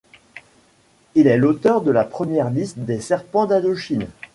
Il 1.13 1.27
est 1.27 1.37
l'auteur 1.37 1.81
de 1.83 1.91
la 1.91 2.03
première 2.05 2.49
liste 2.49 2.79
des 2.79 2.99
Serpents 2.99 3.45
d'Indochine. 3.45 4.07